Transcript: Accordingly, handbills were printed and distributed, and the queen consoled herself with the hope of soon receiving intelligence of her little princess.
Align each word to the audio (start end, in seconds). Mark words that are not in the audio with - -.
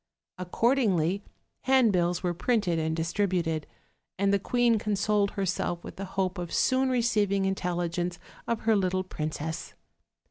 Accordingly, 0.39 1.23
handbills 1.65 2.23
were 2.23 2.33
printed 2.33 2.79
and 2.79 2.95
distributed, 2.95 3.67
and 4.17 4.33
the 4.33 4.39
queen 4.39 4.79
consoled 4.79 5.29
herself 5.37 5.83
with 5.83 5.97
the 5.97 6.05
hope 6.17 6.39
of 6.39 6.51
soon 6.51 6.89
receiving 6.89 7.45
intelligence 7.45 8.17
of 8.47 8.61
her 8.61 8.75
little 8.75 9.03
princess. 9.03 9.75